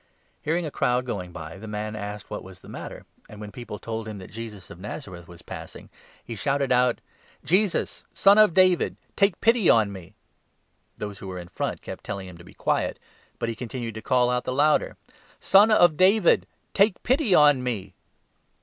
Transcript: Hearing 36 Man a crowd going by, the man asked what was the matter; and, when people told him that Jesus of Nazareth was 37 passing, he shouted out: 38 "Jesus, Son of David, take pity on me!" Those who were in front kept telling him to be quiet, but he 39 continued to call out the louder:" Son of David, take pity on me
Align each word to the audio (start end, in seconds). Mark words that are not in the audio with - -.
Hearing 0.41 0.63
36 0.63 0.63
Man 0.63 0.67
a 0.69 0.79
crowd 0.79 1.05
going 1.05 1.31
by, 1.31 1.57
the 1.59 1.67
man 1.67 1.95
asked 1.95 2.31
what 2.31 2.43
was 2.43 2.61
the 2.61 2.67
matter; 2.67 3.05
and, 3.29 3.39
when 3.39 3.51
people 3.51 3.77
told 3.77 4.07
him 4.07 4.17
that 4.17 4.31
Jesus 4.31 4.71
of 4.71 4.79
Nazareth 4.79 5.27
was 5.27 5.41
37 5.41 5.45
passing, 5.45 5.89
he 6.25 6.33
shouted 6.33 6.71
out: 6.71 6.95
38 7.43 7.47
"Jesus, 7.47 8.03
Son 8.11 8.39
of 8.39 8.55
David, 8.55 8.95
take 9.15 9.39
pity 9.41 9.69
on 9.69 9.91
me!" 9.91 10.15
Those 10.97 11.19
who 11.19 11.27
were 11.27 11.37
in 11.37 11.49
front 11.49 11.83
kept 11.83 12.03
telling 12.03 12.27
him 12.27 12.39
to 12.39 12.43
be 12.43 12.55
quiet, 12.55 12.97
but 13.37 13.47
he 13.47 13.53
39 13.53 13.57
continued 13.59 13.93
to 13.93 14.01
call 14.01 14.31
out 14.31 14.43
the 14.43 14.53
louder:" 14.55 14.97
Son 15.39 15.69
of 15.69 15.97
David, 15.97 16.47
take 16.73 17.03
pity 17.03 17.35
on 17.35 17.61
me 17.61 17.93